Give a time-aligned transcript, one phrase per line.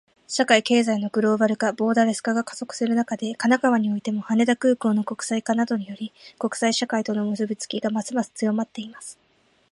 [0.27, 9.19] 社会・経済のグローバル化、ボーダレス化が加速する中で、神奈川においても、羽田空港の国際化などにより、国際社会との結びつきがますます強まっています。